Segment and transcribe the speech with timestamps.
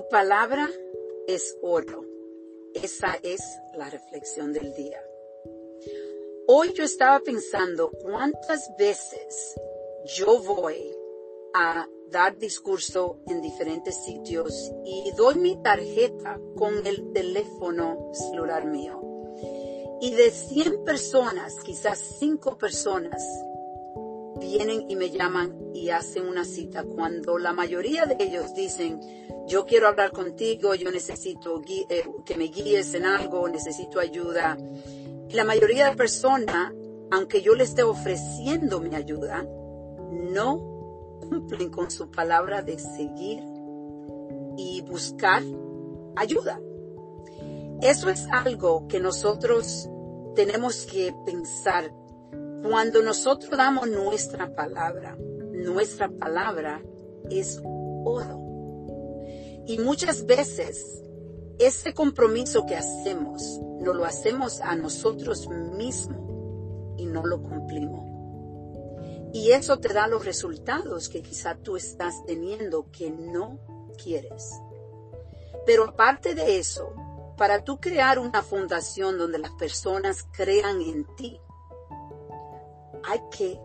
[0.00, 0.68] palabra
[1.26, 2.04] es oro.
[2.74, 3.42] Esa es
[3.74, 5.00] la reflexión del día.
[6.48, 9.54] Hoy yo estaba pensando cuántas veces
[10.16, 10.96] yo voy
[11.54, 19.00] a dar discurso en diferentes sitios y doy mi tarjeta con el teléfono celular mío.
[20.00, 23.22] Y de 100 personas, quizás 5 personas
[24.42, 29.00] vienen y me llaman y hacen una cita cuando la mayoría de ellos dicen,
[29.48, 34.56] yo quiero hablar contigo, yo necesito eh, que me guíes en algo, necesito ayuda.
[35.30, 36.72] La mayoría de personas,
[37.10, 39.46] aunque yo le esté ofreciendo mi ayuda,
[40.10, 40.72] no
[41.20, 43.42] cumplen con su palabra de seguir
[44.56, 45.42] y buscar
[46.16, 46.60] ayuda.
[47.80, 49.88] Eso es algo que nosotros
[50.34, 51.92] tenemos que pensar
[52.62, 55.16] cuando nosotros damos nuestra palabra.
[55.52, 56.82] Nuestra palabra
[57.30, 58.40] es oro.
[59.66, 61.02] Y muchas veces
[61.58, 66.18] ese compromiso que hacemos, no lo hacemos a nosotros mismos
[66.96, 68.12] y no lo cumplimos.
[69.32, 73.58] Y eso te da los resultados que quizá tú estás teniendo que no
[74.02, 74.50] quieres.
[75.64, 76.92] Pero aparte de eso,
[77.36, 81.40] para tú crear una fundación donde las personas crean en ti,
[83.04, 83.58] hay que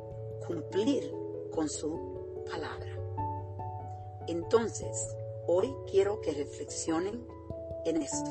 [0.46, 1.14] cumplir
[1.52, 2.98] con su palabra.
[4.28, 5.16] Entonces,
[5.48, 7.26] hoy quiero que reflexionen
[7.86, 8.30] en esto.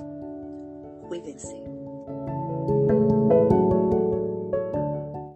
[1.09, 1.76] Cuídense.